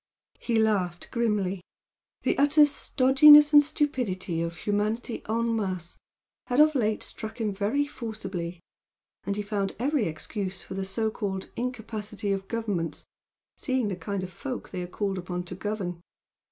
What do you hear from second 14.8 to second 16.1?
are called upon to govern.